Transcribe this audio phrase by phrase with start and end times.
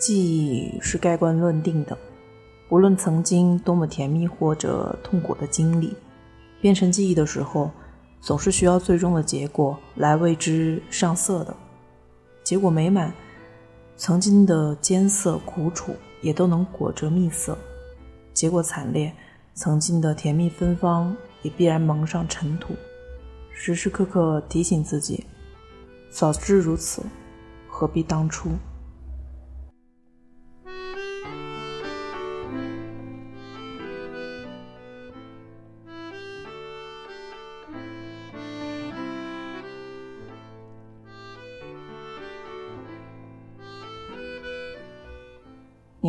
[0.00, 1.96] 记忆是盖棺论定的，
[2.70, 5.94] 无论曾经多么甜蜜或者痛苦的经历，
[6.58, 7.70] 变成记忆的时候，
[8.18, 11.54] 总是需要最终的结果来为之上色的。
[12.42, 13.12] 结果美满，
[13.98, 17.52] 曾经的艰涩苦楚也都能裹着蜜色；
[18.32, 19.12] 结果惨烈，
[19.52, 22.74] 曾经的甜蜜芬芳也必然蒙上尘土。
[23.52, 25.26] 时时刻刻提醒自己，
[26.08, 27.02] 早知如此，
[27.68, 28.48] 何必当初。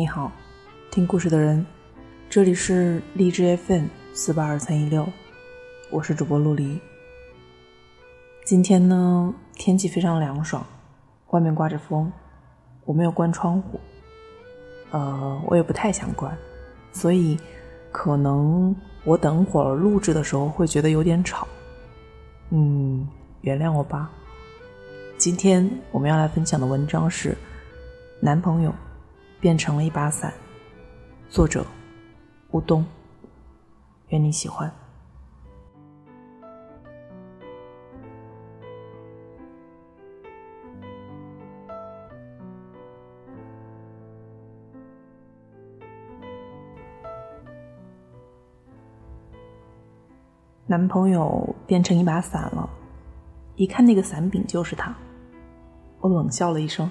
[0.02, 0.32] 你好，
[0.90, 1.64] 听故事的人，
[2.28, 5.06] 这里是荔枝 FM 四八二三一六，
[5.92, 6.80] 我是主播陆离。
[8.44, 10.66] 今天呢，天气非常凉爽，
[11.28, 12.10] 外面刮着风，
[12.84, 13.78] 我没有关窗户，
[14.90, 16.36] 呃，我也不太想关，
[16.92, 17.38] 所以
[17.92, 21.46] 可能我等会儿录制的时候会觉得有点吵，
[22.50, 23.06] 嗯，
[23.42, 24.10] 原谅我吧。
[25.16, 27.36] 今天我们要来分享的文章是
[28.18, 28.74] 男朋友。
[29.42, 30.32] 变成了一把伞。
[31.28, 31.66] 作者：
[32.52, 32.86] 乌冬。
[34.10, 34.72] 愿你喜欢。
[50.68, 52.70] 男朋友变成一把伞了，
[53.56, 54.94] 一看那个伞柄就是他。
[55.98, 56.88] 我冷笑了一声，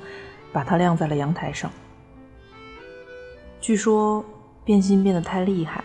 [0.51, 1.71] 把他晾在了阳台上。
[3.61, 4.25] 据说
[4.65, 5.83] 变心变得太厉害，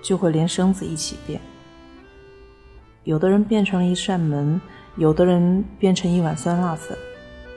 [0.00, 1.40] 就会连生子一起变。
[3.02, 4.60] 有的人变成了一扇门，
[4.96, 6.96] 有的人变成一碗酸辣粉，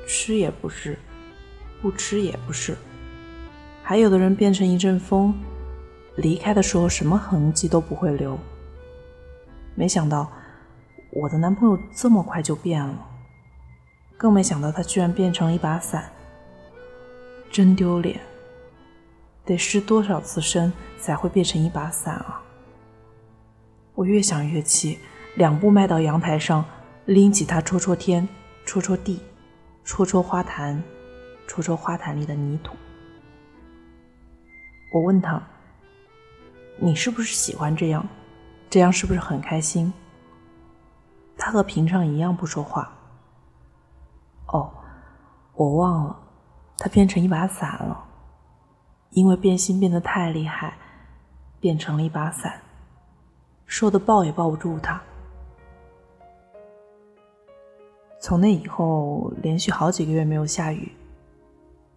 [0.07, 0.97] 吃也不是，
[1.83, 2.75] 不吃也不是。
[3.83, 5.33] 还有的人变成一阵风，
[6.15, 8.37] 离开的时候什么痕迹都不会留。
[9.75, 10.31] 没想到
[11.11, 13.07] 我的男朋友这么快就变了，
[14.17, 16.11] 更没想到他居然变成了一把伞，
[17.51, 18.19] 真丢脸。
[19.49, 22.39] 得湿多少次身才会变成一把伞啊！
[23.95, 24.99] 我越想越气，
[25.37, 26.63] 两步迈到阳台上，
[27.05, 28.29] 拎起它戳戳天，
[28.63, 29.19] 戳戳地，
[29.83, 30.79] 戳戳花坛，
[31.47, 32.75] 戳戳花坛里的泥土。
[34.93, 35.41] 我问他
[36.77, 38.07] ：“你是不是喜欢这样？
[38.69, 39.91] 这样是不是很开心？”
[41.35, 42.95] 他和平常一样不说话。
[44.45, 44.71] 哦，
[45.55, 46.19] 我忘了，
[46.77, 48.05] 他变成一把伞了。
[49.11, 50.77] 因为变心变得太厉害，
[51.59, 52.61] 变成了一把伞，
[53.65, 55.01] 瘦的抱也抱不住他。
[58.21, 60.91] 从那以后，连续好几个月没有下雨，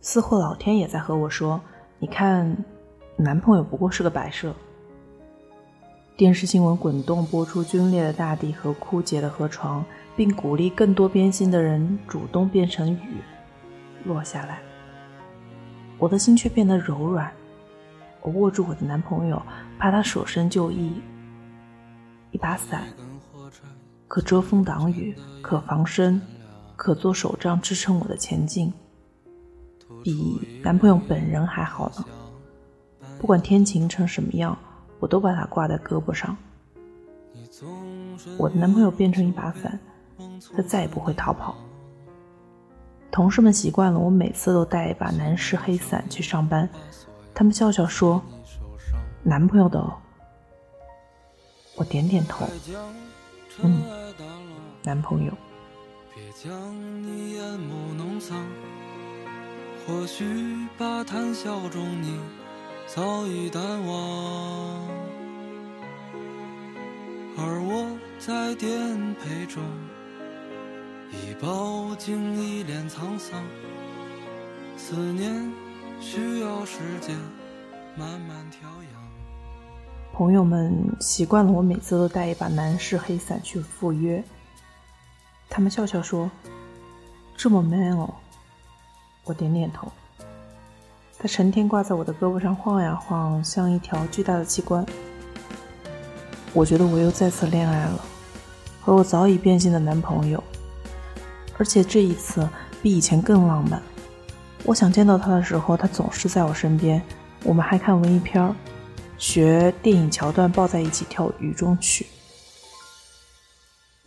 [0.00, 1.61] 似乎老天也在和我说
[1.99, 2.56] ：“你看，
[3.17, 4.55] 男朋友不过是个摆设。”
[6.17, 9.84] 电视新闻滚动播出皲裂的大地和枯竭的河床，
[10.15, 13.17] 并鼓励更多变心的人主动变成雨，
[14.05, 14.61] 落下来。
[16.03, 17.33] 我的心却变得柔软，
[18.23, 19.41] 我握住我的男朋友，
[19.79, 21.01] 怕他舍身救义。
[22.33, 22.89] 一把伞，
[24.09, 26.21] 可遮风挡雨，可防身，
[26.75, 28.73] 可做手杖支撑我的前进，
[30.03, 32.05] 比男朋友本人还好呢。
[33.21, 34.59] 不管天晴成什么样，
[34.99, 36.37] 我都把它挂在胳膊上。
[38.37, 39.79] 我的男朋友变成一把伞，
[40.53, 41.55] 他再也不会逃跑。
[43.12, 46.67] 同事们习惯了我每次都带一把男士黑伞去上班，
[47.34, 48.23] 他们笑笑说
[49.23, 49.78] ：“男朋友的。”
[51.77, 52.49] 我点点头，
[53.62, 53.83] 嗯，
[54.83, 55.33] 男朋友。
[59.87, 62.19] 或许把谈笑中你
[62.87, 64.88] 早已淡忘，
[67.37, 69.62] 而我在颠沛中。
[71.12, 73.44] 已饱经一脸沧桑，
[74.79, 75.53] 思念
[76.00, 77.14] 需要时间
[77.99, 79.03] 慢慢调养。
[80.14, 84.25] 朋友们习惯了我每次都带一把男士黑伞去赴约，
[85.50, 86.31] 他们笑笑说
[87.37, 88.14] ：“这么 man 哦。”
[89.25, 89.93] 我点点头。
[91.19, 94.85] 他成天挂在我的胳膊上晃呀晃，像一条巨大的器官。
[96.55, 98.00] 我觉得我又再次恋爱了，
[98.81, 100.43] 和我早已变心的男朋友。
[101.62, 102.49] 而且这一次
[102.82, 103.81] 比以前更浪漫。
[104.64, 107.00] 我想见到他的时候，他总是在我身边。
[107.44, 108.53] 我们还看文艺片
[109.17, 112.05] 学电影桥段，抱在一起跳《雨中曲》。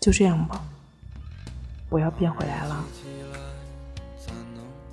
[0.02, 0.62] 就这样吧，
[1.88, 2.84] 我要变回来了。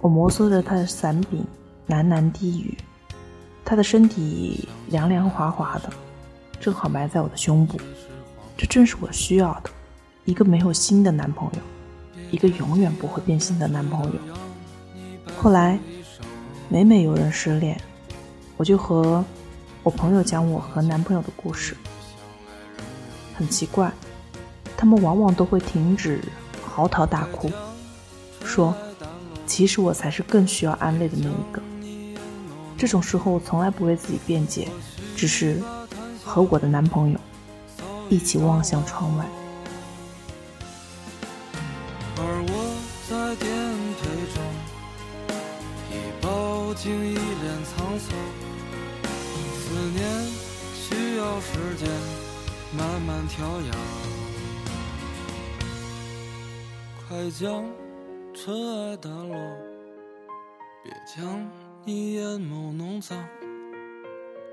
[0.00, 1.44] 我摩挲着他的伞柄，
[1.88, 2.78] 喃喃低语。
[3.64, 5.90] 他的身体凉凉滑滑的，
[6.60, 7.76] 正好埋在我的胸部。
[8.56, 9.70] 这正是我需要的，
[10.26, 11.58] 一个没有心的男朋友，
[12.32, 14.18] 一个永远不会变心的男朋友。
[15.38, 15.78] 后来，
[16.68, 17.80] 每每有人失恋，
[18.56, 19.24] 我就和
[19.82, 21.76] 我朋友讲我和男朋友的故事。
[23.34, 23.92] 很奇怪，
[24.76, 26.20] 他们往往都会停止
[26.64, 27.50] 嚎啕大哭，
[28.44, 28.74] 说
[29.46, 31.62] ：“其实我才是更需要安慰的那一个。”
[32.78, 34.68] 这种时候，我从来不为自己辩解，
[35.14, 35.60] 只是
[36.24, 37.18] 和我的男朋友
[38.08, 39.26] 一起望向窗外。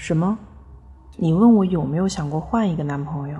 [0.00, 0.38] 什么？
[1.18, 3.38] 你问我有没有想过换一个男朋友？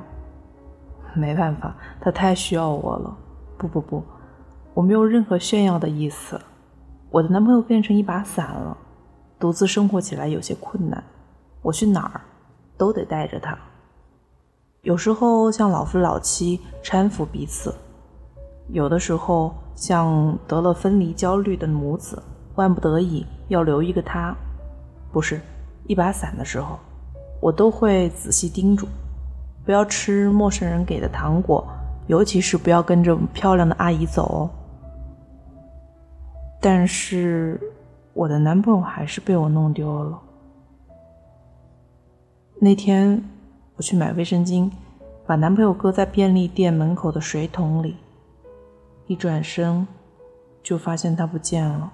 [1.14, 3.16] 没办法，他太需要我了。
[3.56, 4.04] 不不不，
[4.74, 6.38] 我没有任何炫耀的意思。
[7.08, 8.76] 我的男朋友变成一把伞了，
[9.38, 11.02] 独自生活起来有些困难。
[11.62, 12.20] 我去哪儿
[12.76, 13.58] 都得带着他。
[14.82, 17.74] 有时候像老夫老妻搀扶彼此，
[18.68, 22.22] 有的时候像得了分离焦虑的母子，
[22.56, 24.36] 万不得已要留一个他。
[25.10, 25.40] 不是。
[25.90, 26.78] 一把伞的时候，
[27.40, 28.86] 我都会仔细叮嘱，
[29.64, 31.66] 不要吃陌生人给的糖果，
[32.06, 34.50] 尤其是不要跟着漂亮的阿姨走哦。
[36.60, 37.60] 但是，
[38.12, 40.16] 我的男朋友还是被我弄丢了。
[42.60, 43.20] 那天
[43.74, 44.70] 我去买卫生巾，
[45.26, 47.96] 把男朋友搁在便利店门口的水桶里，
[49.08, 49.84] 一转身
[50.62, 51.92] 就发现他不见了。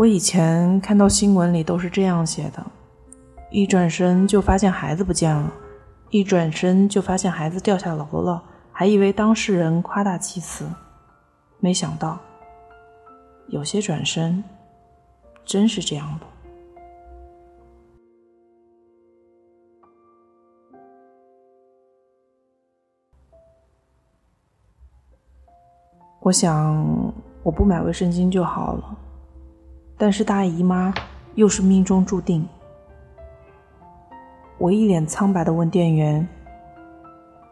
[0.00, 2.66] 我以前看到新闻里都是这样写的：
[3.50, 5.52] 一转身就发现孩子不见了，
[6.08, 8.42] 一转身就发现孩子掉下楼了，
[8.72, 10.64] 还以为当事人夸大其词，
[11.58, 12.18] 没想到
[13.48, 14.42] 有些转身
[15.44, 16.26] 真是这样的。
[26.20, 27.12] 我想，
[27.42, 28.96] 我不买卫生巾就好了。
[30.00, 30.94] 但是大姨妈
[31.34, 32.48] 又是命中注定。
[34.56, 36.26] 我一脸苍白的问店员：“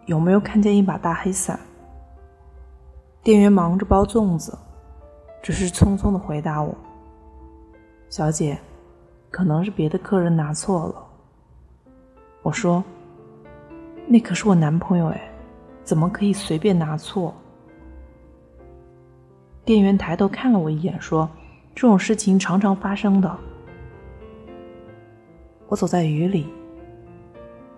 [0.08, 1.60] 有没有看见一把大黑伞？”
[3.22, 4.56] 店员忙着包粽子，
[5.42, 6.74] 只是匆匆的回答我
[8.08, 8.58] ：“小姐，
[9.30, 11.06] 可能是别的客人拿错了。”
[12.40, 12.82] 我说
[14.08, 15.20] ：“那可是我男朋友哎，
[15.84, 17.34] 怎么可以随便拿错？”
[19.66, 21.28] 店员抬头看了我一眼，说。
[21.80, 23.38] 这种事情常常发生的。
[25.68, 26.48] 我走在雨里，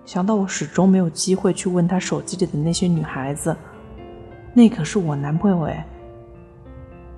[0.07, 3.55] 想到我始终没有机会去问他手机里的那些女孩子，
[4.55, 5.87] 那可是我男朋友哎，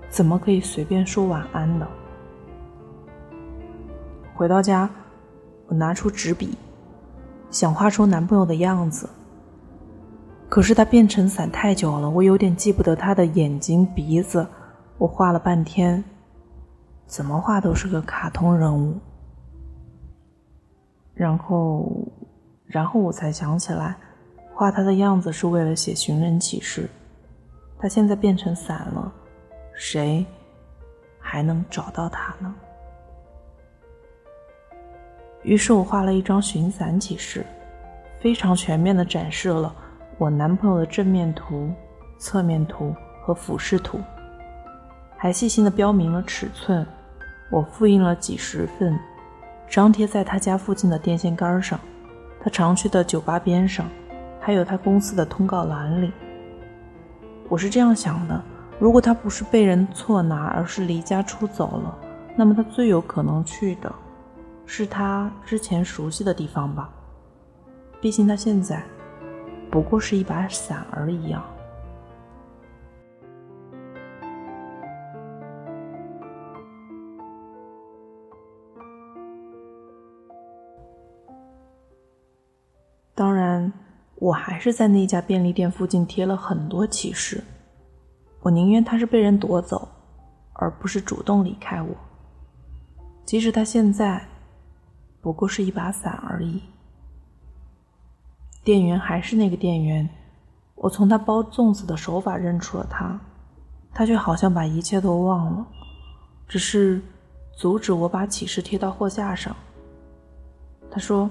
[0.09, 1.87] 怎么可以随便说晚安呢？
[4.35, 4.91] 回到家，
[5.69, 6.59] 我拿出纸笔，
[7.49, 9.09] 想画出男朋友的样子。
[10.49, 14.45] 可是他变成伞太久了，我有点记不得他的眼睛、鼻子，
[14.99, 16.03] 我画了半天。
[17.13, 18.99] 怎么画都是个卡通人物，
[21.13, 21.93] 然后，
[22.65, 23.95] 然后我才想起来，
[24.55, 26.89] 画他的样子是为了写寻人启事。
[27.79, 29.13] 他现在变成伞了，
[29.75, 30.25] 谁
[31.21, 32.55] 还能找到他呢？
[35.43, 37.45] 于是我画了一张寻伞启事，
[38.23, 39.71] 非常全面的展示了
[40.17, 41.71] 我男朋友的正面图、
[42.17, 44.01] 侧面图和俯视图，
[45.19, 46.87] 还细心的标明了尺寸。
[47.53, 48.99] 我复印了几十份，
[49.69, 51.79] 张贴在他家附近的电线杆上，
[52.41, 53.87] 他常去的酒吧边上，
[54.41, 56.11] 还有他公司的通告栏里。
[57.51, 58.43] 我是这样想的：
[58.79, 61.99] 如果他不是被人错拿，而是离家出走了，
[62.35, 63.95] 那么他最有可能去的，
[64.65, 66.89] 是他之前熟悉的地方吧。
[68.01, 68.83] 毕竟他现在
[69.71, 71.45] 不过是一把伞而已啊。
[84.23, 87.43] 我还是在那家便利店附近贴了很多启示。
[88.41, 89.89] 我宁愿他是被人夺走，
[90.53, 91.89] 而不是主动离开我。
[93.25, 94.25] 即使他现在
[95.21, 96.63] 不过是一把伞而已。
[98.63, 100.09] 店员还是那个店员，
[100.77, 103.19] 我从他包粽子的手法认出了他，
[103.93, 105.67] 他却好像把一切都忘了，
[106.47, 107.03] 只是
[107.57, 109.57] 阻止我把启示贴到货架上。
[110.89, 111.29] 他说：“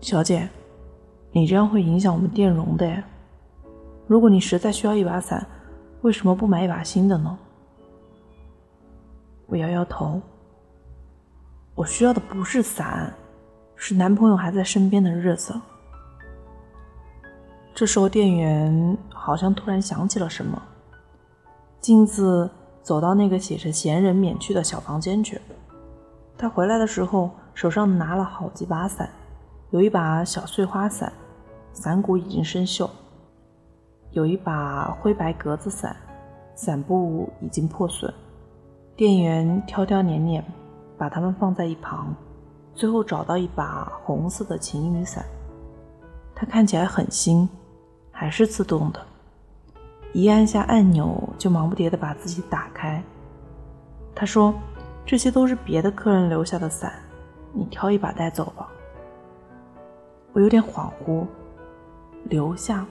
[0.00, 0.48] 小姐。”
[1.32, 3.02] 你这样会影响我们电容的！
[4.06, 5.46] 如果你实在需要一把伞，
[6.02, 7.38] 为什么不买一把新的呢？
[9.46, 10.20] 我摇摇头。
[11.74, 13.10] 我需要的不是伞，
[13.76, 15.58] 是男朋友还在身边的日子。
[17.74, 20.60] 这时候，店员好像突然想起了什么，
[21.80, 22.50] 径自
[22.82, 25.40] 走到那个写着“闲人免去”的小房间去。
[26.36, 29.08] 他回来的时候，手上拿了好几把伞，
[29.70, 31.10] 有一把小碎花伞。
[31.72, 32.88] 伞骨已经生锈，
[34.10, 35.96] 有一把灰白格子伞，
[36.54, 38.12] 伞布已经破损。
[38.94, 40.44] 店员挑挑拣拣，
[40.98, 42.14] 把它们放在一旁，
[42.74, 45.24] 最后找到一把红色的晴雨伞。
[46.34, 47.48] 它看起来很新，
[48.10, 49.00] 还是自动的，
[50.12, 53.02] 一按下按钮就忙不迭地把自己打开。
[54.14, 54.54] 他说
[55.06, 56.92] ：“这些都是别的客人留下的伞，
[57.54, 58.68] 你挑一把带走吧。”
[60.34, 61.26] 我有点恍惚。
[62.24, 62.86] 留下。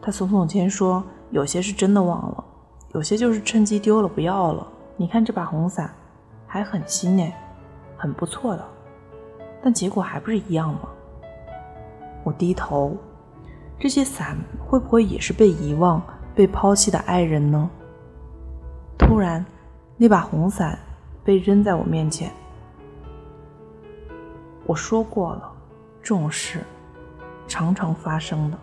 [0.00, 2.44] 他耸耸肩说：“有些是真的忘了，
[2.94, 4.66] 有些就是趁机丢了不要了。
[4.96, 5.92] 你看这把红伞，
[6.46, 7.32] 还很新呢，
[7.96, 8.64] 很不错的。
[9.62, 10.88] 但结果还不是一样吗？”
[12.24, 12.96] 我低头，
[13.78, 16.02] 这些伞会不会也是被遗忘、
[16.34, 17.68] 被抛弃的爱人呢？
[18.98, 19.44] 突然，
[19.96, 20.78] 那把红伞
[21.24, 22.30] 被扔在我面前。
[24.66, 25.52] 我说过了，
[26.02, 26.60] 这种事。
[27.48, 28.58] 常常发生的。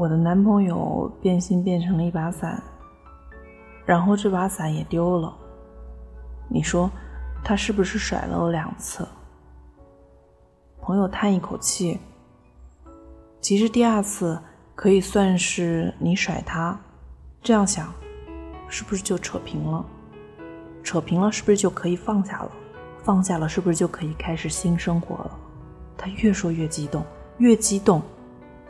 [0.00, 2.58] 我的男朋友变心变成了一把伞，
[3.84, 5.36] 然后这把伞也丢了。
[6.48, 6.90] 你说
[7.44, 9.06] 他是不是甩了我两次？
[10.80, 12.00] 朋友叹一口气。
[13.42, 14.40] 其实第二次
[14.74, 16.80] 可以算是你甩他，
[17.42, 17.92] 这样想，
[18.68, 19.84] 是不是就扯平了？
[20.82, 22.50] 扯平了是不是就可以放下了？
[23.02, 25.38] 放下了是不是就可以开始新生活了？
[25.98, 27.04] 他越说越激动，
[27.36, 28.00] 越激动，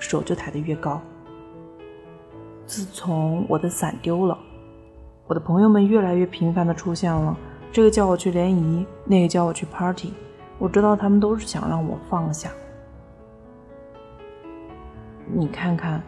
[0.00, 1.00] 手就抬得越高。
[2.70, 4.38] 自从我的伞丢了，
[5.26, 7.36] 我的朋友们越来越频繁的出现了。
[7.72, 10.14] 这个叫我去联谊，那个叫我去 party。
[10.56, 12.48] 我知道他们都是想让我放下。
[15.26, 16.00] 你看看，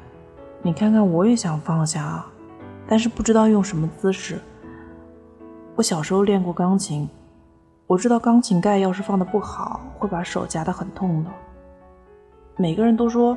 [0.63, 2.31] 你看看，我也想放下啊，
[2.87, 4.39] 但是不知道用什么姿势。
[5.75, 7.09] 我小时候练过钢琴，
[7.89, 11.31] 我知道钢琴盖要是放的不好，会把手夹得很痛的。
[12.57, 13.37] 每个人都说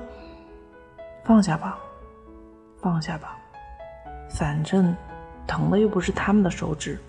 [1.23, 1.79] 放下吧。
[2.85, 3.35] 放下吧，
[4.29, 4.95] 反正
[5.47, 6.99] 疼的又不是他们的手指。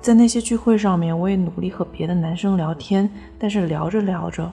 [0.00, 3.06] 在那些聚会上面，我也努力和别的男生聊天，
[3.38, 4.50] 但是聊着聊着，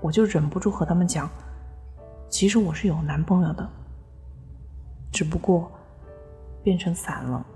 [0.00, 1.30] 我就忍不住和他们讲，
[2.28, 3.68] 其实我是有男朋友的，
[5.12, 5.70] 只不过
[6.64, 7.46] 变成伞了。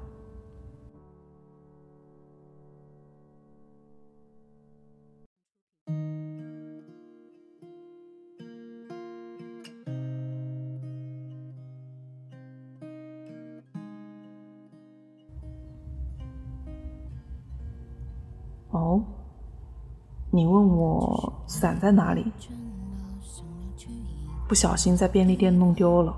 [20.41, 22.33] 你问我伞在哪里？
[24.49, 26.17] 不小心在便利店弄丢了，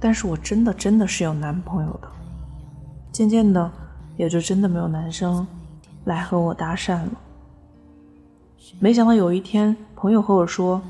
[0.00, 2.08] 但是我真的真的是有男朋友的。
[3.12, 3.70] 渐渐的，
[4.16, 5.46] 也就真的没有男生
[6.06, 7.12] 来和我搭讪了。
[8.80, 10.82] 没想到有一天，朋友和我说，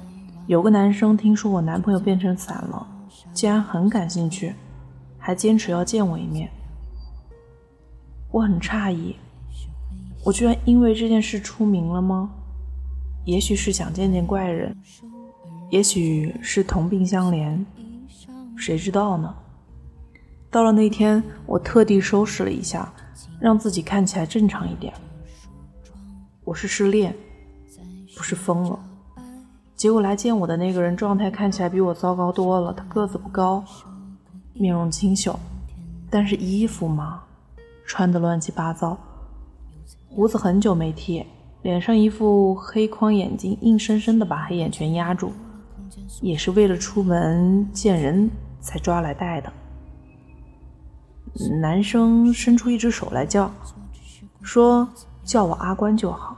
[0.46, 2.86] 有个男生听说我男朋友变成伞了，
[3.34, 4.54] 竟然很感兴趣，
[5.18, 6.48] 还坚持要见我一面。
[8.30, 9.14] 我很诧异，
[10.24, 12.30] 我居然因为这件事出名了吗？
[13.26, 14.74] 也许是想见见怪人，
[15.68, 17.58] 也许是同病相怜，
[18.56, 19.34] 谁知道呢？
[20.48, 22.90] 到了那天，我特地收拾了一下，
[23.40, 24.94] 让自己看起来正常一点。
[26.44, 27.12] 我是失恋，
[28.16, 28.78] 不是疯了。
[29.74, 32.72] 结果来见我的那个人状态看起来比我糟糕多了。
[32.72, 33.64] 他个子不高，
[34.52, 35.36] 面容清秀，
[36.08, 37.24] 但是衣服嘛，
[37.84, 38.96] 穿的乱七八糟，
[40.08, 41.26] 胡子很久没剃。
[41.66, 45.32] 脸上一副黑框眼镜，硬生生的把黑眼圈压住，
[46.22, 48.30] 也是为了出门见人
[48.60, 49.52] 才抓来戴的。
[51.60, 53.50] 男生伸出一只手来叫，
[54.42, 54.88] 说
[55.24, 56.36] 叫我阿关就好。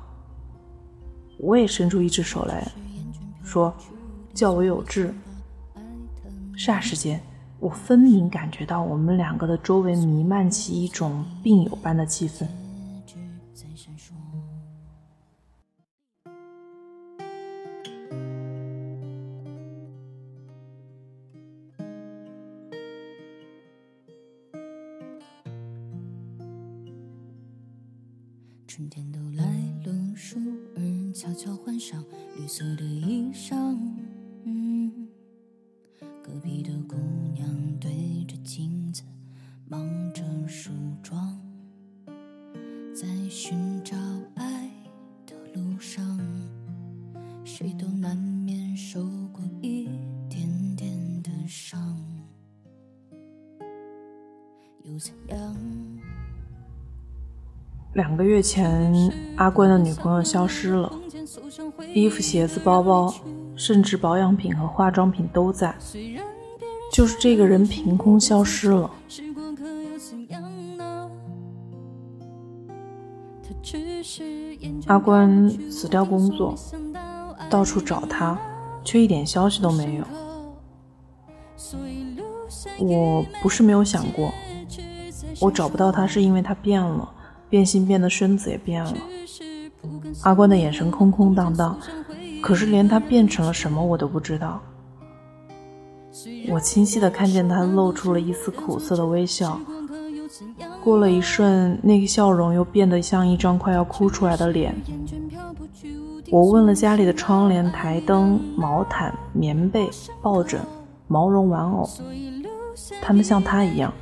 [1.38, 2.66] 我也伸出一只手来
[3.44, 3.70] 说，
[4.32, 5.14] 叫我有志。
[6.56, 7.20] 霎时间，
[7.60, 12.46] 我分明感觉到我们两个的周围弥漫起一种病友般的气氛。
[43.28, 43.94] 寻找
[44.36, 44.70] 爱
[45.26, 46.02] 的路上，
[47.44, 49.86] 谁都难免受过一
[50.30, 50.90] 点点
[51.22, 51.78] 的伤，
[57.92, 58.90] 两个月前，
[59.36, 60.90] 阿关的女朋友消失了，
[61.92, 63.14] 衣服、鞋子、包包，
[63.54, 65.74] 甚至保养品和化妆品都在，
[66.90, 68.90] 就是这个人凭空消失了。
[74.88, 76.54] 阿关辞掉工作，
[77.50, 78.38] 到处找他，
[78.82, 80.04] 却一点消息都没有。
[82.78, 84.32] 我不是没有想过，
[85.40, 87.14] 我找不到他是因为他变了。
[87.50, 88.94] 变心变的身子也变了，
[90.20, 91.78] 阿关的眼神空空荡荡，
[92.42, 94.60] 可是连他变成了什么我都不知道。
[96.50, 99.58] 我清晰的看见他露出了一丝苦涩的微笑，
[100.88, 104.74] 过了一瞬，那个笑容又变得像一张快要哭出来的脸。
[106.30, 109.90] 我问了家里的窗帘、台灯、毛毯、棉被、
[110.22, 110.58] 抱枕、
[111.06, 111.86] 毛绒玩偶，
[113.02, 113.92] 他们像他一样，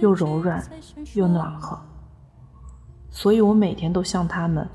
[0.00, 0.60] 又柔软
[1.14, 1.78] 又暖和。
[3.08, 4.68] 所以我每天都像他们，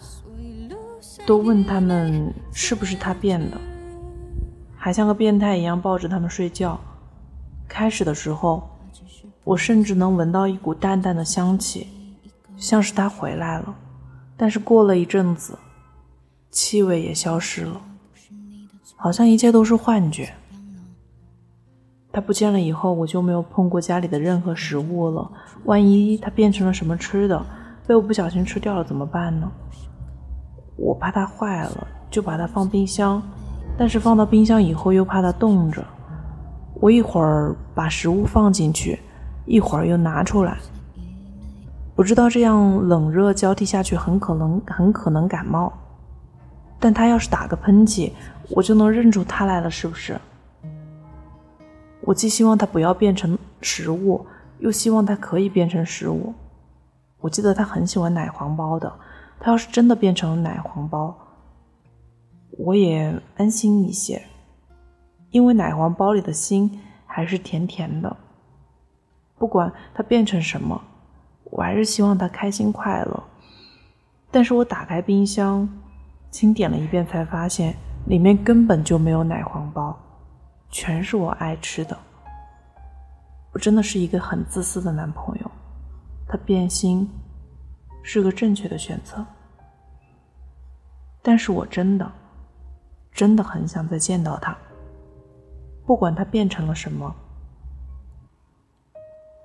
[1.25, 3.57] 都问他们是不是他变的，
[4.77, 6.79] 还像个变态一样抱着他们睡觉。
[7.67, 8.63] 开始的时候，
[9.47, 11.87] 我甚至能闻到一股淡淡的香气，
[12.57, 13.73] 像是他回来了。
[14.35, 15.57] 但是过了一阵子，
[16.51, 17.79] 气味也消失了，
[18.97, 20.33] 好像一切都是幻觉。
[22.11, 25.31] 他不见了以后，我就没有碰过家里的任何食物了。
[25.63, 27.41] 万一他变成了什么吃的？
[27.87, 29.49] 被我不小心吃掉了怎么办呢？
[30.75, 33.23] 我怕它坏了，就把它放冰箱，
[33.77, 35.81] 但是放到冰箱以后又怕它冻着。
[36.81, 38.99] 我一会儿把食物放进去，
[39.47, 40.57] 一会儿又拿出来。
[41.95, 45.73] 我知道这样冷热交替下去很可能很可能感冒，
[46.79, 48.11] 但他要是打个喷嚏，
[48.51, 50.19] 我就能认出他来了，是不是？
[52.01, 54.23] 我既希望他不要变成食物，
[54.59, 56.33] 又希望他可以变成食物。
[57.19, 58.93] 我记得他很喜欢奶黄包的，
[59.39, 61.17] 他要是真的变成奶黄包，
[62.51, 64.21] 我也安心一些，
[65.31, 68.15] 因为奶黄包里的心还是甜甜的。
[69.37, 70.81] 不管他变成什么，
[71.45, 73.23] 我还是希望他开心快乐。
[74.31, 75.67] 但是我打开冰箱，
[76.31, 77.75] 清点了一遍，才发现
[78.07, 79.97] 里面根本就没有奶黄包，
[80.69, 81.97] 全是我爱吃的。
[83.53, 85.51] 我真的是一个很自私的男朋友。
[86.27, 87.09] 他变心
[88.03, 89.25] 是个正确的选择，
[91.21, 92.11] 但是我真的
[93.13, 94.55] 真的很想再见到他，
[95.85, 97.15] 不管他变成了什么。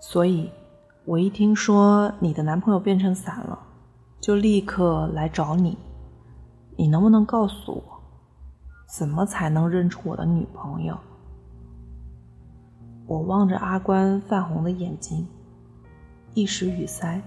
[0.04, 0.50] 所以，
[1.04, 3.56] 我一听说你的男朋友变成伞了，
[4.20, 5.78] 就立刻来找你。
[6.76, 7.84] 你能不能告诉我，
[8.88, 10.98] 怎么才能认出我的女朋友？
[13.06, 15.24] 我望着阿关泛红的眼睛。
[16.34, 17.22] 一时语塞，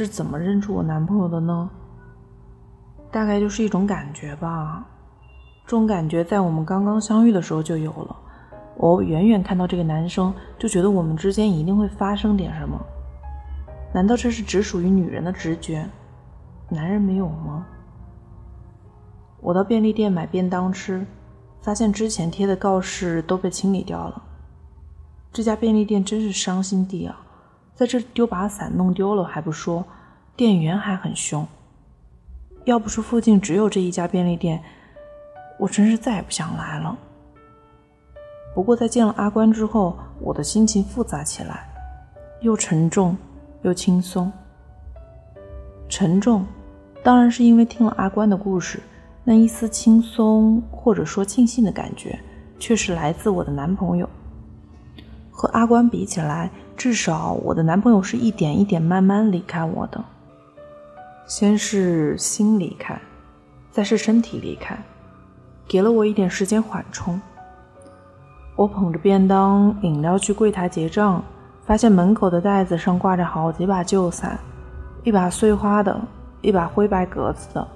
[0.00, 1.68] 是怎么认出我男朋友的呢？
[3.10, 4.82] 大概就是一种感觉吧。
[5.66, 8.16] 这种感觉在我们刚刚相遇的时候就有了。
[8.78, 12.80] 我远远看到这个男生，就觉得我们之间一定会发生点什么。
[13.92, 15.86] 难道这是只属于女人的直觉？
[16.70, 17.66] 男人没有吗？
[19.42, 21.06] 我到便利店买便当吃，
[21.60, 24.22] 发现之前贴的告示都被清理掉了。
[25.30, 27.20] 这家便利店真是伤心地啊！
[27.80, 29.82] 在这丢把伞弄丢了还不说，
[30.36, 31.48] 店员还很凶。
[32.66, 34.62] 要不是附近只有这一家便利店，
[35.58, 36.94] 我真是再也不想来了。
[38.54, 41.66] 不过在见了阿关之后，我的心情复杂起来，
[42.42, 43.16] 又沉重。
[43.62, 44.30] 又轻松，
[45.88, 46.44] 沉重，
[47.02, 48.82] 当然是因为听了阿关的故事，
[49.24, 52.18] 那一丝轻松或者说庆幸的感觉，
[52.58, 54.06] 却是来自我的男朋友。
[55.30, 60.02] 和阿关比起来，至少我的男朋友是一点一点慢慢离开我的。
[61.26, 62.98] 先是心离开，
[63.70, 64.82] 再是身体离开，
[65.68, 67.20] 给了我一点时间缓冲。
[68.56, 71.22] 我捧着便当、饮料去柜台结账。
[71.66, 74.40] 发现门口的袋子上挂着好几把旧伞，
[75.04, 76.00] 一把碎花的，
[76.40, 77.68] 一把灰白格子的，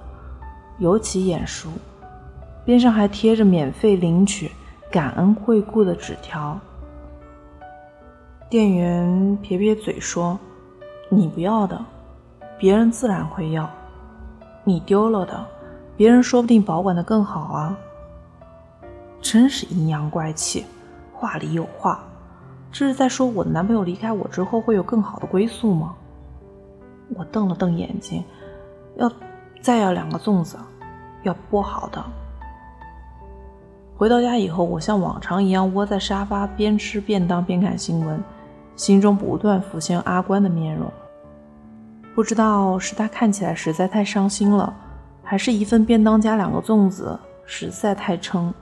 [0.79, 1.69] 尤其眼熟。
[2.65, 4.49] 边上还贴着免费领取、
[4.91, 6.59] 感恩惠顾的纸条。
[8.49, 10.37] 店员撇撇嘴说
[11.09, 11.83] ：“你不要的，
[12.59, 13.65] 别人自然会要；
[14.63, 15.45] 你丢了的，
[15.97, 17.77] 别人说不定保管的更好啊。”
[19.19, 20.63] 真是阴阳怪气，
[21.11, 22.03] 话里有话。
[22.71, 25.95] 这是在说我的男朋友离开我之后会有更好的归宿吗？
[27.15, 28.23] 我瞪了瞪眼睛，
[28.97, 29.11] 要
[29.61, 30.57] 再要两个粽子，
[31.23, 32.03] 要剥好的。
[33.97, 38.21] 回到家以后，我像往常一样窝在沙发，边吃便当边看新闻，
[38.75, 40.91] 心中不断浮现阿关的面容。
[42.13, 44.73] 不知道是他看起来实在太伤心了，
[45.23, 48.53] 还是一份便当加两个粽子实在太撑。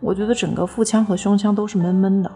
[0.00, 2.32] 我觉得整个腹腔和胸腔都是闷闷的。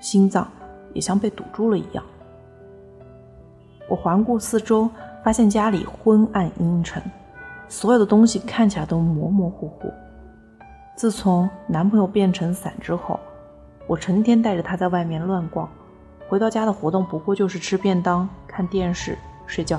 [0.00, 0.48] 心脏
[0.92, 2.02] 也像被堵住了一样。
[3.88, 4.88] 我环顾四周，
[5.22, 7.02] 发现家里昏暗阴沉，
[7.68, 9.92] 所有的东西看起来都模模糊糊。
[10.96, 13.20] 自从男朋友变成伞之后，
[13.86, 15.68] 我成天带着他在外面乱逛，
[16.32, 19.78] 回到家的活动不过就是吃便当、看电视、睡觉。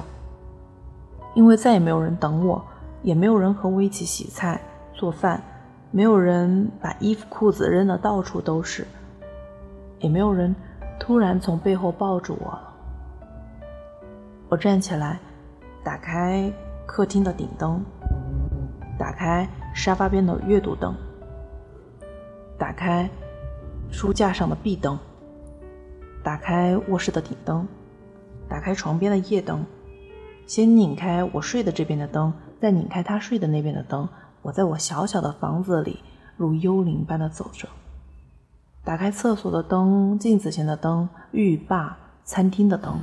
[1.34, 2.64] 因为再也没有人等我，
[3.02, 4.62] 也没有人和我一起洗菜
[4.94, 5.42] 做饭，
[5.90, 8.86] 没有人把衣服裤子扔得到处都是。
[9.98, 10.56] 也没有人
[11.00, 12.74] 突然从背后抱住我了。
[14.48, 15.20] 我站起来，
[15.84, 16.54] 打开
[16.86, 17.84] 客厅的顶灯，
[19.00, 20.94] 打开沙发边的阅读灯，
[22.60, 23.10] 打开
[23.90, 24.96] 书架上的壁灯，
[26.24, 27.68] 打开卧室的顶灯，
[28.48, 29.66] 打开床边的夜灯。
[30.48, 34.08] 先拧开我睡的这边的灯，再拧开他睡的那边的灯。
[34.42, 36.00] 我在我小小的房子里，
[36.38, 37.68] 如幽灵般的走着。
[38.84, 43.00] 打开厕所的灯，镜子前的灯，浴霸，餐厅的灯，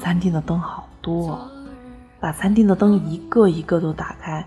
[0.00, 1.48] 餐厅的灯好多，哦
[2.20, 4.46] 把餐厅的灯一个一个都打开，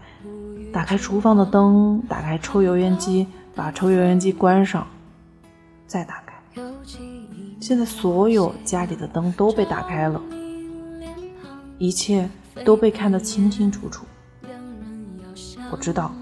[0.72, 4.86] 打开厨房的灯，打开抽油烟机，把抽油烟机关上，
[5.88, 6.25] 再打。
[7.66, 10.22] 现在所有家里的灯都被打开了，
[11.80, 12.30] 一切
[12.64, 14.06] 都被看得清清楚楚。
[15.72, 16.14] 我知道，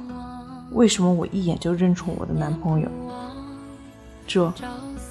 [0.72, 2.90] 为什么我一眼就认出我的男朋友。
[4.26, 4.54] 这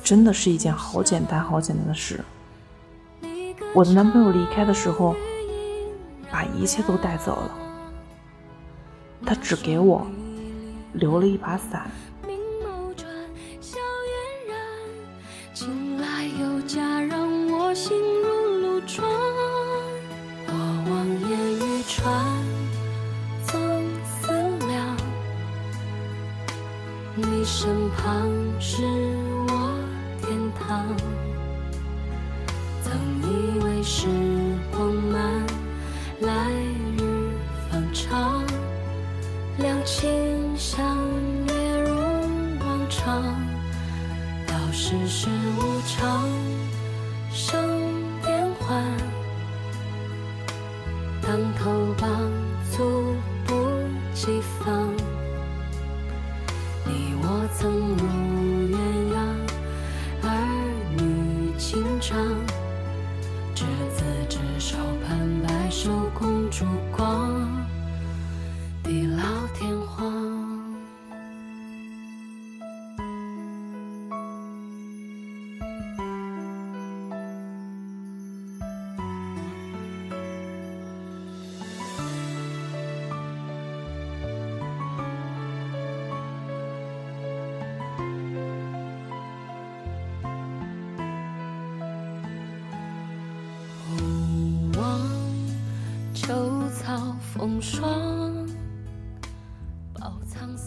[0.02, 2.24] 真的是一件好简单、好简单的事。
[3.74, 5.14] 我的男朋友离开的时候，
[6.30, 7.50] 把一切都带走了，
[9.26, 10.06] 他只给我
[10.94, 11.90] 留了一把伞。
[27.62, 28.82] 身旁是
[29.46, 29.78] 我
[30.20, 30.84] 天堂，
[32.82, 34.08] 曾以为时
[34.72, 35.46] 光慢，
[36.22, 36.50] 来
[36.98, 37.30] 日
[37.70, 38.44] 方长，
[39.58, 40.10] 两情
[40.56, 40.84] 相
[41.46, 41.94] 悦如
[42.66, 43.22] 往常，
[44.44, 46.28] 到世事无常，
[47.30, 47.62] 生
[48.24, 48.84] 变幻，
[51.22, 52.10] 当头棒
[52.72, 53.14] 猝
[53.46, 53.54] 不
[54.14, 55.11] 及防。
[57.58, 58.31] 曾如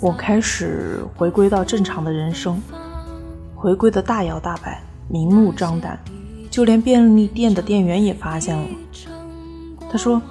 [0.06, 2.62] 我开始回归到正常的人生，
[3.56, 6.00] 回归的大摇大摆，明目张胆，
[6.52, 8.68] 就连便利店的店员也发现了。
[9.92, 10.22] 他说：“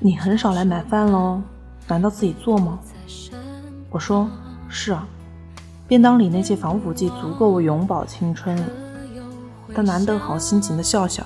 [0.00, 1.40] 你很少来买饭喽？
[1.86, 2.80] 难道自己做吗？”
[3.90, 4.28] 我说
[4.68, 5.06] ：“是啊，
[5.86, 8.64] 便当里那些防腐剂足够我永葆青春了。”
[9.72, 11.24] 他难得好心情的笑笑，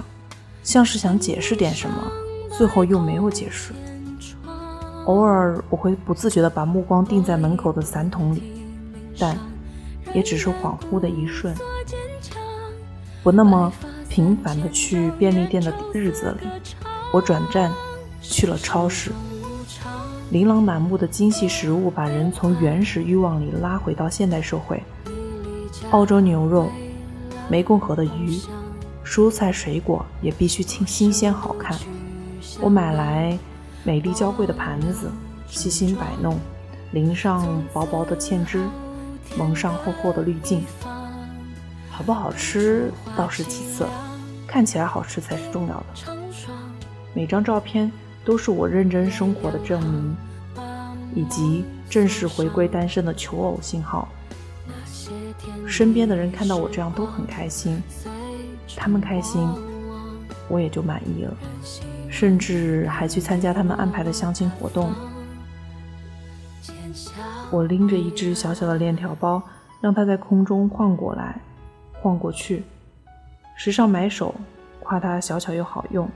[0.62, 1.96] 像是想解释点什么，
[2.58, 3.72] 最后又没有解释。
[5.10, 8.44] 偶尔我会不自觉地把目光定在门口的散桶里，
[9.18, 9.36] 但
[10.14, 11.52] 也只是恍惚的一瞬。
[13.20, 13.72] 不那么
[14.08, 16.46] 频繁的去便利店的日子里，
[17.12, 17.72] 我转战
[18.22, 19.10] 去了超市。
[20.30, 24.80] 琳琅满目的精细食物把人从原始欲望里拉回到现代社会。
[25.90, 26.70] 澳洲牛肉、
[27.50, 28.38] 湄公河的鱼、
[29.04, 31.76] 蔬菜水果也必须清新鲜好看。
[32.60, 33.36] 我买来。
[33.82, 35.10] 美丽娇贵的盘子，
[35.46, 36.38] 细心摆弄，
[36.92, 38.62] 淋上薄薄的芡汁，
[39.38, 40.62] 蒙上厚厚的滤镜。
[41.90, 43.86] 好不好吃倒是其次，
[44.46, 46.16] 看起来好吃才是重要的。
[47.14, 47.90] 每张照片
[48.24, 50.16] 都是我认真生活的证明，
[51.14, 54.08] 以及正式回归单身的求偶信号。
[55.66, 57.82] 身边的人看到我这样都很开心，
[58.76, 59.48] 他们开心，
[60.48, 61.34] 我也就满意了。
[62.10, 64.92] 甚至还去参加他们安排的相亲活动。
[67.50, 69.42] 我拎着一只小小的链条包，
[69.80, 71.40] 让它在空中晃过来，
[72.02, 72.64] 晃过去。
[73.56, 74.34] 时尚买手
[74.80, 76.08] 夸它小巧又好用，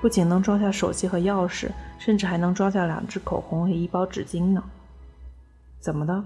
[0.00, 4.62] 不仅能装下手机和钥匙，甚至还能装下两支口红和一包纸巾呢。
[5.80, 6.24] 怎么的？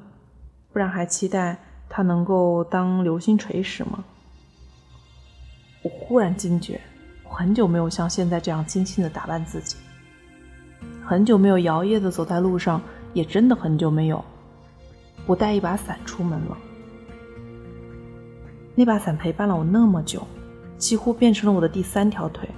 [0.73, 1.57] 不然还期待
[1.89, 4.05] 它能够当流星锤使吗？
[5.83, 6.81] 我忽然惊觉。
[7.33, 9.77] 很久没有像现在这样精心的打扮自己，
[11.03, 12.83] 很久没有摇曳的走在路上，
[13.15, 14.23] 也真的很久没有
[15.27, 16.59] 不带一把伞出门了。
[18.75, 20.27] 那把伞陪伴了我那么久，
[20.77, 22.49] 几乎变成了我的第三条腿。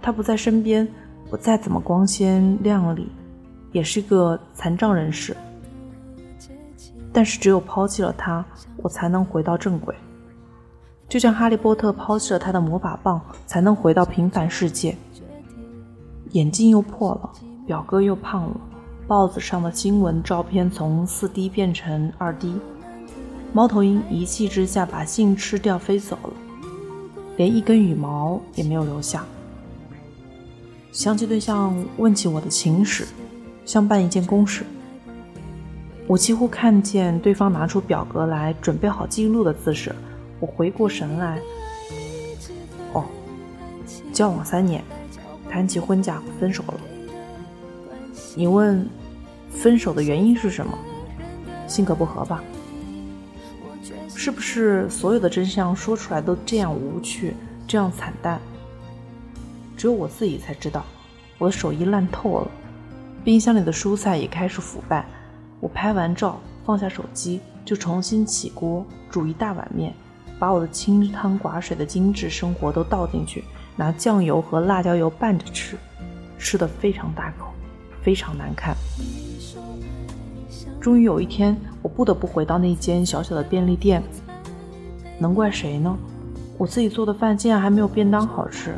[0.00, 0.88] 它不在身边，
[1.30, 3.08] 我再怎么光鲜亮丽，
[3.72, 5.36] 也是个残障人士。
[7.12, 8.44] 但是只有抛弃了它，
[8.76, 9.94] 我才能回到正轨。
[11.14, 14.96] 就像哈利波特抛弃了他的魔法棒，才能回到平凡世界。
[16.32, 17.30] 眼镜又破了，
[17.68, 18.56] 表哥又胖了，
[19.06, 22.56] 报纸上的新闻照片从四 D 变成二 D，
[23.52, 26.32] 猫头鹰一气之下把信吃掉飞走了，
[27.36, 29.24] 连一根羽毛也没有留下。
[30.90, 33.06] 相亲对象问起我的情史，
[33.64, 34.64] 像办一件公事。
[36.08, 39.94] 我几乎看见对方拿出表格来，准备好记录的姿势。
[40.40, 41.40] 我回过神来，
[42.92, 43.04] 哦，
[44.12, 44.82] 交往三年，
[45.50, 46.74] 谈起婚嫁分手了。
[48.34, 48.88] 你问
[49.50, 50.76] 分手的原因是什么？
[51.66, 52.42] 性格不合吧？
[54.16, 57.34] 是不是所有的真相说出来都这样无趣，
[57.66, 58.40] 这样惨淡？
[59.76, 60.84] 只有我自己才知道，
[61.38, 62.50] 我的手艺烂透了，
[63.24, 65.06] 冰箱里的蔬菜也开始腐败。
[65.60, 69.94] 我拍完照，放下手机，就重新起锅煮一大碗面。
[70.44, 73.42] 把我的清汤寡水的精致生活都倒进去，
[73.76, 75.74] 拿酱油和辣椒油拌着吃，
[76.38, 77.46] 吃的非常大口，
[78.02, 78.76] 非常难看。
[80.78, 84.02] 终于有一天，我不得不回到那间小小的便利店。
[85.18, 85.96] 能怪谁呢？
[86.58, 88.74] 我自己做的饭竟然还没有便当好吃。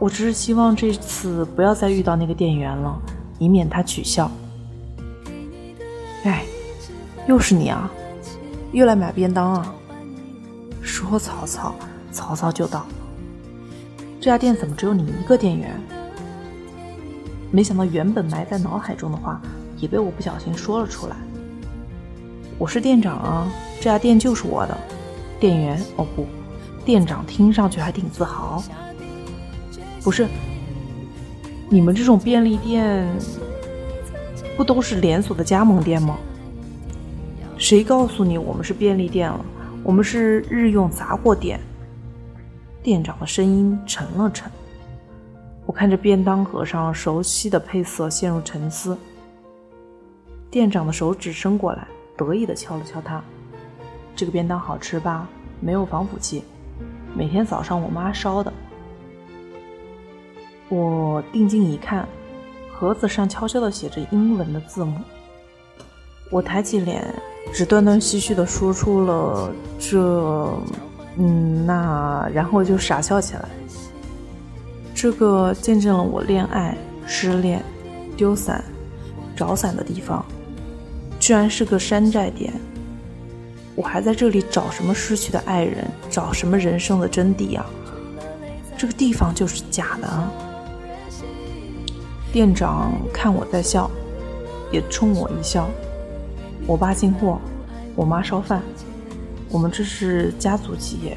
[0.00, 3.00] 我只是希望这次不要再遇到那个店员了，
[3.38, 4.28] 以免他取笑。
[6.24, 6.42] 哎，
[7.28, 7.88] 又是你啊，
[8.72, 9.72] 又来买便当啊！
[11.08, 11.74] 说曹操，
[12.10, 12.86] 曹操就到。
[14.20, 15.70] 这家店怎么只有你一个店员？
[17.50, 19.40] 没想到原本埋在脑海中的话，
[19.78, 21.16] 也被我不小心说了出来。
[22.58, 24.76] 我是店长啊，这家店就是我的。
[25.38, 26.26] 店员哦不，
[26.84, 28.62] 店长听上去还挺自豪。
[30.02, 30.26] 不是，
[31.68, 33.06] 你们这种便利店
[34.56, 36.16] 不都是连锁的加盟店吗？
[37.58, 39.44] 谁告诉你我们是便利店了？
[39.84, 41.60] 我们是日用杂货店。
[42.82, 44.50] 店长的声音沉了沉。
[45.66, 48.96] 我看着便当盒上熟悉的配色，陷入沉思。
[50.50, 53.22] 店长的手指伸过来，得意地敲了敲它。
[54.16, 55.28] 这个便当好吃吧？
[55.60, 56.44] 没有防腐剂，
[57.14, 58.50] 每天早上我妈烧的。
[60.70, 62.08] 我定睛一看，
[62.72, 64.98] 盒子上悄悄地写着英文的字母。
[66.30, 67.04] 我抬起脸。
[67.52, 70.00] 只断断续续的说出了这，
[71.16, 73.44] 嗯，那，然后就傻笑起来。
[74.92, 77.62] 这个见证了我恋爱、失恋、
[78.16, 78.64] 丢伞、
[79.36, 80.24] 找伞的地方，
[81.20, 82.52] 居然是个山寨店。
[83.76, 87.66] 我还在这里找什么失去的爱人，找什么人生的真谛啊？
[88.76, 90.28] 这个地方就是假的啊！
[92.32, 93.88] 店长看我在笑，
[94.72, 95.68] 也冲我一笑。
[96.66, 97.38] 我爸进货，
[97.94, 98.62] 我妈烧饭，
[99.50, 101.16] 我们这是家族企业。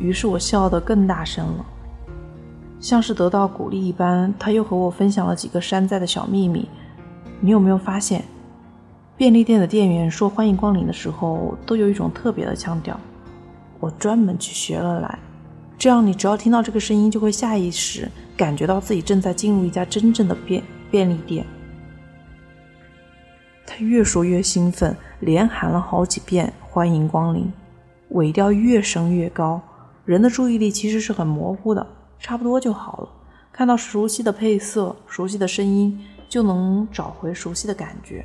[0.00, 1.66] 于是我笑得更大声了，
[2.80, 4.32] 像是得到鼓励一般。
[4.38, 6.66] 他又和我分享了几个山寨的小秘密。
[7.40, 8.24] 你有没有发现？
[9.18, 12.98] 便利店的店员说“欢迎光临”的时候，都有一种特别的腔调。
[13.80, 15.18] 我专门去学了来，
[15.76, 21.44] 这样你只要听到这个声音，就会下意识感觉到自己正在进入一家真正的便便利店。
[23.66, 27.52] 他越说越兴奋，连喊了好几遍“欢迎光临”，
[28.10, 29.60] 尾调越升越高。
[30.04, 31.84] 人的注意力其实是很模糊的，
[32.18, 33.08] 差不多就好了。
[33.52, 35.98] 看到熟悉的配色、熟悉的声音，
[36.28, 38.24] 就能找回熟悉的感觉。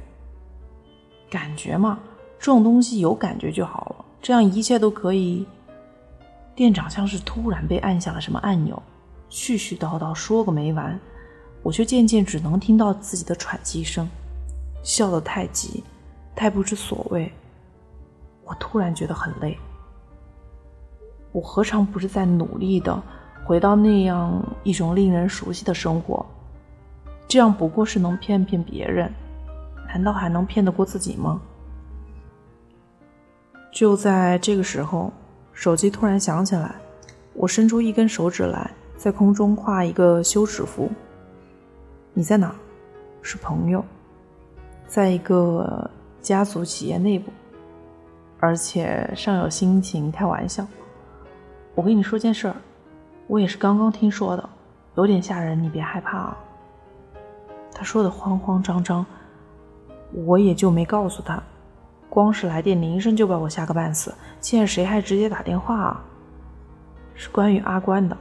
[1.29, 1.97] 感觉嘛，
[2.37, 5.47] 这种东西有感觉就好了，这样一切都可以。
[6.53, 8.81] 店长像是突然被按下了什么按钮，
[9.29, 10.99] 絮絮叨叨说个没完，
[11.63, 14.07] 我却渐渐只能听到自己的喘息声，
[14.83, 15.83] 笑得太急，
[16.35, 17.31] 太不知所谓。
[18.43, 19.57] 我突然觉得很累，
[21.31, 23.01] 我何尝不是在努力的
[23.45, 26.25] 回到那样一种令人熟悉的生活？
[27.27, 29.11] 这样不过是能骗骗别人。
[29.87, 31.41] 难道还能骗得过自己吗？
[33.73, 35.11] 就在这个时候，
[35.51, 36.75] 手机突然响起来，
[37.33, 40.89] 我伸出一根手指来，在空中画一个休止符。
[42.13, 42.55] 你在哪？
[43.21, 43.83] 是朋友，
[44.91, 45.89] 在一个
[46.21, 47.31] 家族企业内部，
[48.41, 50.67] 而且尚有心情开玩笑。
[51.75, 52.55] 我跟你说件事儿，
[53.27, 54.49] 我也是刚刚听说的，
[54.95, 56.37] 有点吓人，你别害怕啊。
[57.73, 59.05] 他说的慌慌张张。
[60.25, 61.41] 我也就没告诉他，
[62.09, 64.13] 光是来电铃声就把我吓个半死。
[64.41, 66.03] 现在谁还直接打电话啊？
[67.15, 68.17] 是关于阿关的。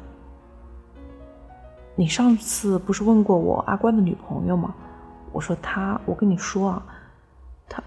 [1.96, 4.72] 你上次不是问过我阿关的女朋友吗？
[5.32, 6.82] 我说他，我跟你说啊，
[7.68, 7.82] 他，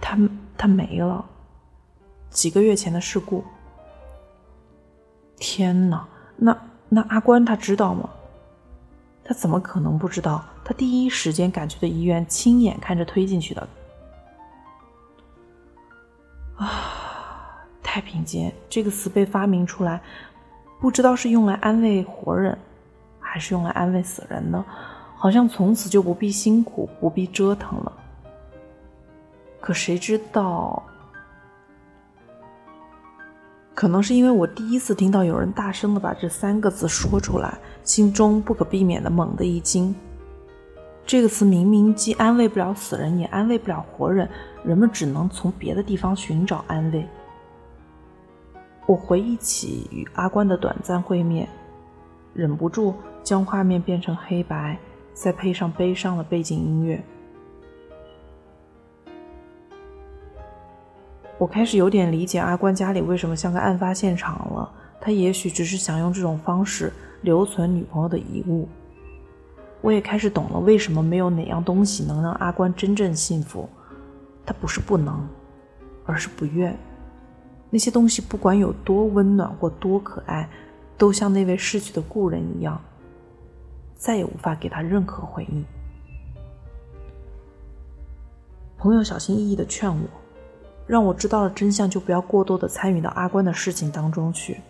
[0.00, 0.18] 他，
[0.56, 1.24] 他没了，
[2.30, 3.44] 几个月前的事故。
[5.36, 6.56] 天哪，那
[6.88, 8.08] 那阿关他知道吗？
[9.24, 10.44] 他怎么可能不知道？
[10.64, 13.68] 他第一时间赶去的医院，亲眼看着推进去的。
[16.56, 20.00] 啊，太平间这个词被发明出来，
[20.80, 22.58] 不知道是用来安慰活人，
[23.20, 24.64] 还是用来安慰死人的。
[25.18, 27.92] 好像从此就不必辛苦，不必折腾了。
[29.60, 30.80] 可谁知道？
[33.74, 39.94] 可能是因为我第一次听到有人大声的把这三个字说出来，心中不可避免的猛地一惊。
[41.04, 44.28] 这个词明明既安慰不了死人，也安慰不了活人，
[44.62, 47.04] 人们只能从别的地方寻找安慰。
[48.86, 51.48] 我回忆起与阿关的短暂会面，
[52.34, 54.78] 忍不住将画面变成黑白，
[55.18, 57.02] 再配上悲伤的背景音乐。
[61.36, 66.92] 我开始有点理解阿关家里为什么像个案发现场了，他也许只是想用这种方式
[67.22, 68.68] 留存女朋友的遗物。
[69.80, 73.68] 我也开始懂了，为什么没有哪样东西能让阿关真正幸福。
[74.46, 75.28] 他不是不能，
[76.06, 76.76] 而是不愿。
[77.70, 80.48] 那些东西不管有多温暖或多可爱，
[80.96, 82.80] 都像那位逝去的故人一样，
[83.98, 85.64] 再也无法给他任何回应。
[88.78, 90.08] 朋友小心翼翼的劝我，
[90.86, 94.60] 让我知道了真相就不要过多的参与到阿关的事情当中去，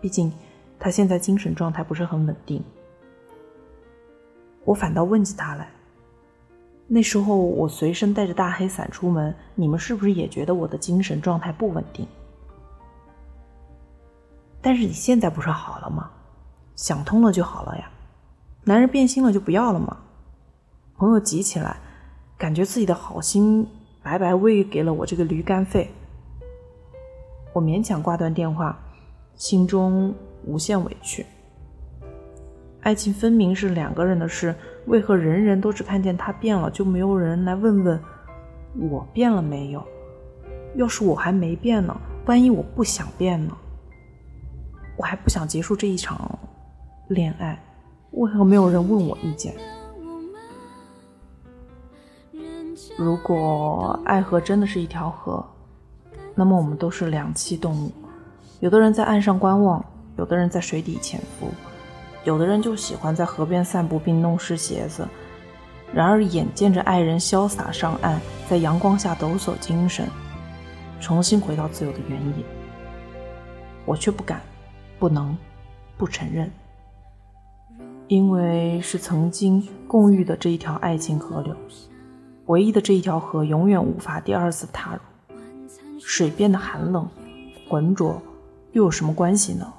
[0.00, 0.32] 毕竟
[0.78, 2.62] 他现在精神状态不是很稳定。
[4.64, 5.68] 我反倒问起他来。
[6.86, 12.06] 那时候我随身带着大黑伞出门，你们是不是也觉得我的精神状态不稳定？
[14.60, 16.10] 但是你现在不是好了吗？
[16.76, 17.90] 想通了就好了呀。
[18.64, 19.96] 男人变心了就不要了吗？
[20.96, 21.76] 朋友急起来，
[22.36, 23.66] 感觉自己的好心
[24.02, 25.90] 白白喂给了我这个驴肝肺。
[27.52, 28.78] 我勉强挂断电话，
[29.34, 31.24] 心中无限委屈。
[32.82, 34.54] 爱情分明是两个人的事，
[34.86, 38.00] 为何人人都只看见他变了，就没有人来问问
[38.90, 39.82] 我变了没有？
[40.76, 41.98] 要是我还没变呢？
[42.26, 43.56] 万一我不想变呢？
[44.96, 46.38] 我还不想结束这一场
[47.08, 47.58] 恋爱，
[48.12, 49.54] 为何没有人问我意见？
[52.98, 55.44] 如果爱河真的是一条河，
[56.34, 57.92] 那么我们都是两栖动物，
[58.60, 59.84] 有的人在岸上观望，
[60.16, 61.48] 有的人在水底潜伏。
[62.24, 65.08] 有的人就喜欢在河边散步并弄湿鞋子，
[65.94, 70.06] 然而眼见着爱人潇洒上岸，在阳光下抖擞精神，
[71.00, 72.44] 重新回到自由的原野，
[73.86, 74.42] 我却不敢、
[74.98, 75.34] 不能、
[75.96, 76.52] 不承认，
[78.10, 81.54] 因为是曾经共浴的这一条爱情河流，
[82.46, 85.00] 唯一的这一条河，永远无法第二次踏入。
[86.00, 87.08] 水变得寒冷、
[87.68, 88.20] 浑浊，
[88.72, 89.72] 又有什么关系呢？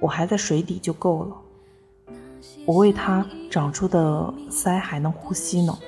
[0.00, 1.36] 我还在水底就够了。
[2.66, 5.78] 我为他长出的腮还能呼吸呢。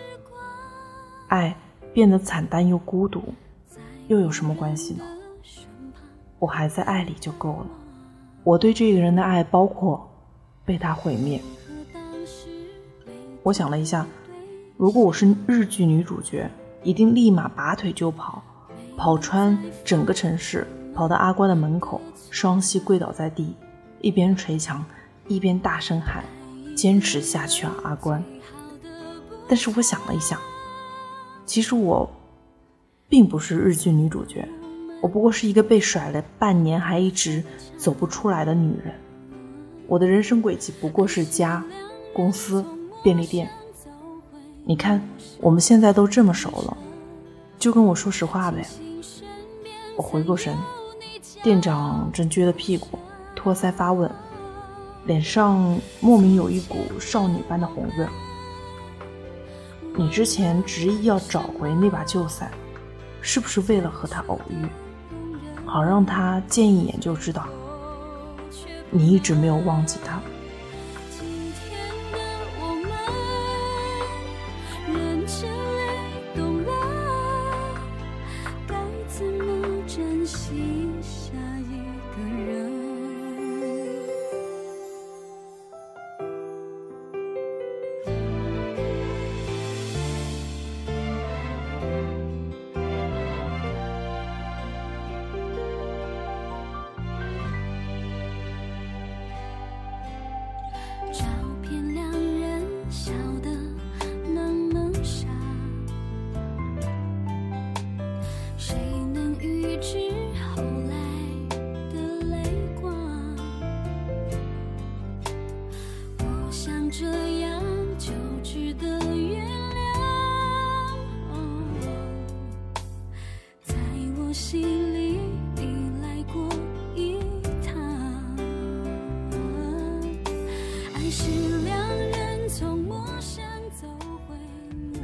[1.26, 1.56] 爱
[1.92, 3.24] 变得惨淡又孤独，
[4.06, 5.04] 又有什么关系呢？
[6.38, 7.66] 我还在爱里就够了。
[8.44, 10.08] 我对这个人的爱，包括
[10.64, 11.40] 被他毁灭。
[13.42, 14.06] 我想了一下，
[14.76, 16.50] 如果我是日剧女主角，
[16.82, 18.42] 一定立马拔腿就跑，
[18.96, 22.00] 跑穿整个城市，跑到阿关的门口，
[22.30, 23.54] 双膝跪倒在地，
[24.00, 24.84] 一边捶墙，
[25.28, 26.24] 一边大声喊。
[26.76, 28.24] 坚持下去啊，阿关！
[29.46, 30.40] 但是我想了一想，
[31.44, 32.08] 其实我
[33.06, 34.48] 并不是日剧女主角，
[35.02, 37.44] 我不过是一个被甩了半年还一直
[37.76, 38.94] 走不出来的女人。
[39.90, 41.64] 我的人生轨迹不过是家、
[42.14, 42.64] 公司、
[43.02, 43.50] 便利店。
[44.64, 45.02] 你看，
[45.40, 46.76] 我们现在都这么熟了，
[47.58, 48.64] 就跟我说实话呗。
[49.96, 50.56] 我回过神，
[51.42, 53.00] 店长正撅着屁股，
[53.34, 54.08] 托腮发问。
[55.06, 58.08] 脸上莫名有一股少女般的红润。
[59.96, 62.48] 你之前执意要找回那把旧伞，
[63.20, 64.68] 是不是为了和他偶遇，
[65.64, 67.48] 好让他见一眼就知道
[68.90, 70.20] 你一直没有忘记他？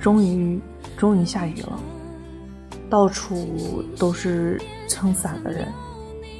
[0.06, 0.60] 终于，
[0.96, 1.80] 终于下雨了，
[2.88, 4.56] 到处都是
[4.88, 5.66] 撑伞的人，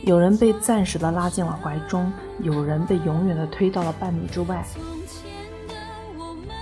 [0.05, 2.13] 有人被暂时的拉进了怀中，
[2.43, 4.65] 有人被永远的推到了半米之外。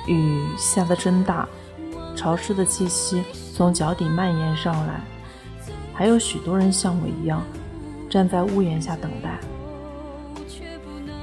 [0.07, 1.46] 雨下得真大，
[2.16, 5.02] 潮湿的气息从脚底蔓延上来，
[5.92, 7.42] 还有许多人像我一样，
[8.09, 9.38] 站在屋檐下等待。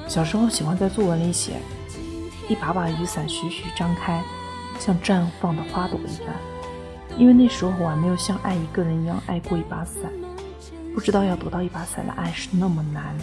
[0.07, 1.53] 小时候喜欢在作文里写，
[2.47, 4.23] 一把把雨伞徐徐张开。
[4.82, 6.36] 像绽放的花朵一般，
[7.15, 10.11] 因为那时候我还没有像爱一个人一样爱过一把伞，
[10.95, 13.15] 不知道要得到一把伞的爱是那么难，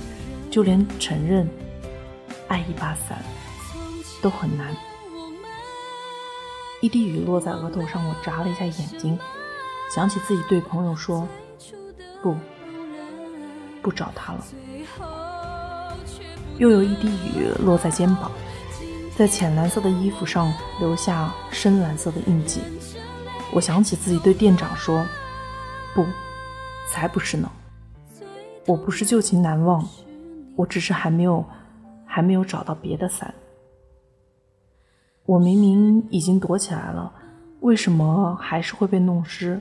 [0.52, 1.48] 就连承认
[2.46, 3.20] 爱一把伞
[4.22, 4.68] 都很难。
[6.80, 9.18] 一滴雨落在额头上，我眨了一下眼睛，
[9.92, 11.26] 想起自己对朋友说
[12.22, 12.36] ：“不，
[13.82, 14.44] 不找他了。”
[16.59, 18.30] 又有一滴雨落在肩膀。
[19.18, 22.60] 在浅蓝色的衣服上留下深蓝色的印记。
[23.52, 25.04] 我想起自己对店长说
[25.92, 26.06] ：“不，
[26.88, 27.50] 才不是呢！
[28.64, 29.84] 我不是旧情难忘，
[30.54, 31.44] 我只是还没有，
[32.06, 33.34] 还没有找到别的伞。
[35.26, 37.12] 我明明已经躲起来了，
[37.58, 39.60] 为什么还是会被弄湿？”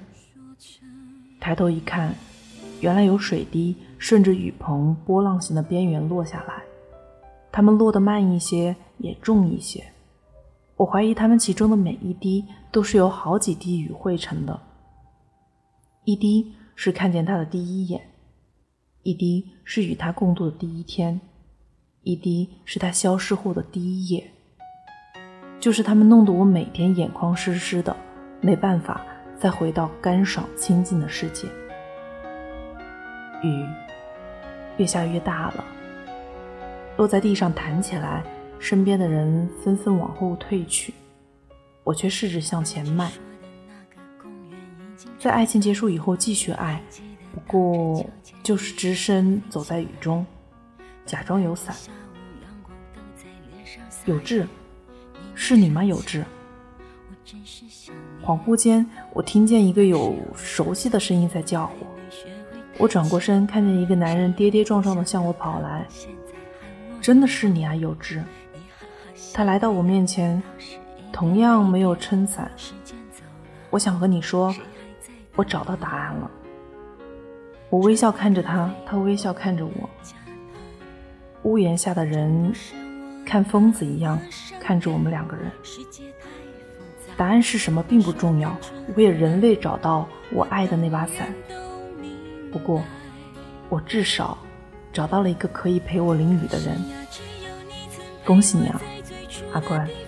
[1.41, 2.13] 抬头一看，
[2.79, 6.61] 原来有水滴顺着雨棚波浪形的边缘落下来。
[7.51, 9.83] 它们落得慢一些，也重一些。
[10.75, 14.59] 我怀疑他们其中的每一滴都是由好几滴雨汇成的。
[16.03, 18.01] 一滴是看见他的第一眼，
[19.03, 21.19] 一滴是与他共度的第一天，
[22.03, 24.31] 一滴是他消失后的第一夜。
[25.59, 27.95] 就是他们弄得我每天眼眶湿湿的，
[28.39, 29.03] 没办法
[29.35, 31.47] 再回到干爽清静的世界。
[33.43, 33.65] 雨
[34.77, 35.65] 越下越大了。
[36.97, 38.23] 落在地上弹起来，
[38.59, 40.93] 身边的人纷纷往后退去，
[41.83, 43.11] 我却试着向前迈。
[45.19, 46.81] 在爱情结束以后继续爱，
[47.33, 48.05] 不过
[48.43, 50.25] 就是只身走在雨中，
[51.05, 51.75] 假装有伞。
[54.05, 54.47] 有志，
[55.35, 55.83] 是你吗？
[55.83, 56.23] 有志，
[58.23, 61.87] 恍惚间，我听见一个有熟悉的声音在叫我。
[62.77, 65.85] 我转过身，看见一个男人跌跌撞撞地向我跑来。
[67.01, 68.23] 真的是你啊，有志！
[69.37, 70.41] 他来到我面前，
[71.13, 72.51] 同样没有撑伞。
[73.69, 74.51] 我想和你说，
[75.35, 76.31] 我找到答案了。
[77.69, 79.87] 我微笑看着他，他微笑看着我。
[81.43, 82.51] 屋檐下的人
[83.27, 84.19] 看疯子一样
[84.59, 85.51] 看着我们两个人。
[87.15, 88.57] 答案是什么并不重要，
[88.95, 91.31] 我也仍未找到我爱的那把伞。
[92.51, 92.81] 不过，
[93.69, 94.35] 我至少
[94.91, 96.81] 找到了一个可以陪我淋雨的人。
[98.25, 98.81] 恭喜你啊，
[99.57, 100.06] 阿关。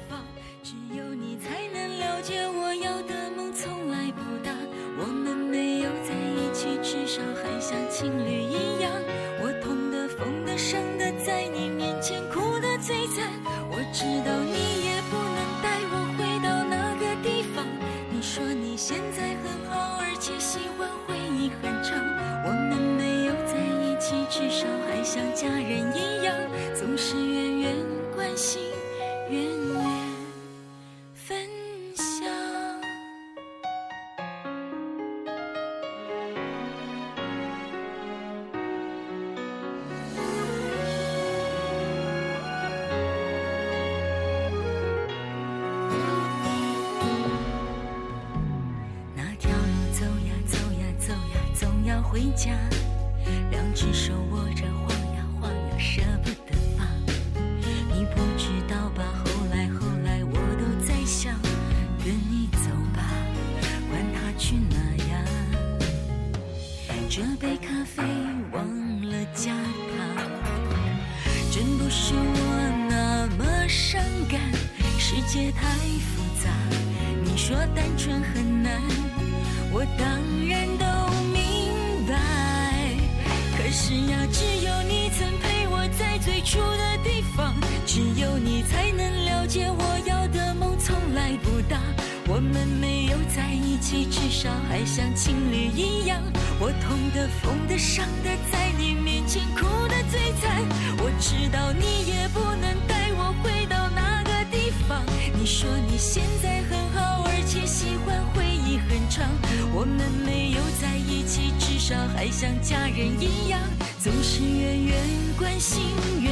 [112.30, 113.60] 还像家人一样，
[114.04, 114.96] 总是远远
[115.36, 115.82] 关心，
[116.22, 116.32] 远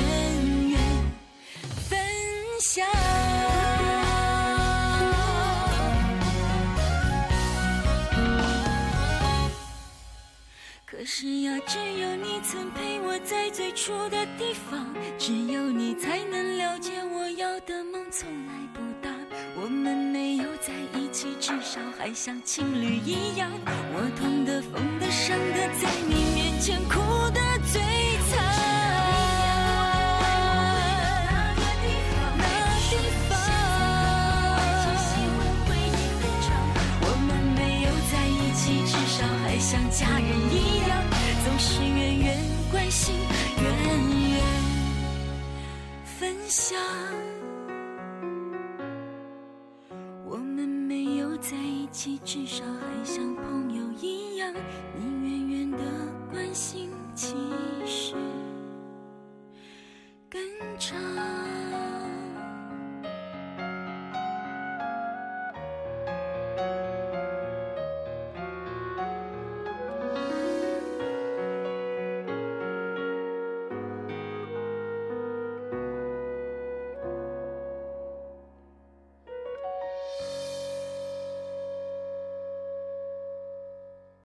[0.70, 0.80] 远
[1.90, 2.00] 分
[2.62, 2.86] 享。
[10.86, 14.94] 可是呀，只有你曾陪我在最初的地方，
[22.08, 23.52] 还像情侣一样。
[23.66, 27.02] 我痛的、疯的、伤的，在你面前哭
[27.32, 27.82] 得最
[28.30, 28.40] 惨。
[31.58, 31.86] 那地
[32.16, 32.48] 方，那
[32.88, 32.96] 地
[33.28, 33.36] 方。
[37.02, 41.04] 我们没有在一起，至少还像家人一样，
[41.44, 42.38] 总是远远
[42.72, 43.14] 关心，
[43.62, 43.66] 远
[44.32, 44.40] 远
[46.18, 46.80] 分享。
[51.40, 54.54] 在一起至少还像朋友一样
[54.96, 55.78] 你远远的
[56.32, 57.36] 关心其
[57.86, 58.16] 实
[60.30, 60.42] 更
[60.80, 60.98] 长。